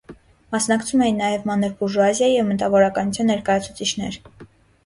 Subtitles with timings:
[0.53, 4.19] Մասնակցում էին նաև մանր բուրժուազիայի և մտավորականության ներկայացուցիչներ։